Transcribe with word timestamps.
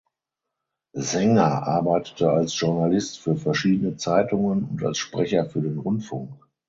Saenger 0.97 1.67
arbeitete 1.67 2.31
als 2.31 2.59
Journalist 2.59 3.19
für 3.19 3.35
verschiedene 3.37 3.97
Zeitungen 3.97 4.63
und 4.63 4.83
als 4.83 4.97
Sprecher 4.97 5.45
für 5.45 5.61
den 5.61 5.77
Rundfunk. 5.77 6.43